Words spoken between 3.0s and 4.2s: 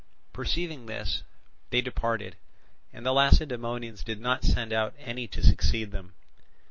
the Lacedaemonians did